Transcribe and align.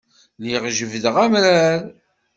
Lliɣ 0.41 0.63
jebbdeɣ 0.77 1.15
amrar. 1.25 1.79